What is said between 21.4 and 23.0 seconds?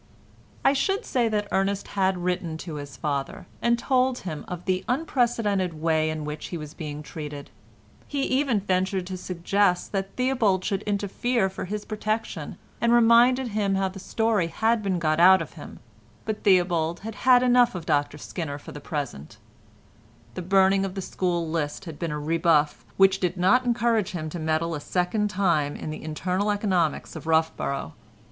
list had been a rebuff